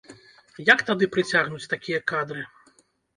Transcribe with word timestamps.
Як 0.69 0.79
тады 0.87 1.09
прыцягнуць 1.15 1.69
такія 1.73 1.99
кадры? 2.13 2.41